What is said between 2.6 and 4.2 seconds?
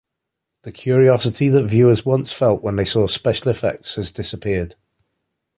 when they saw special effects has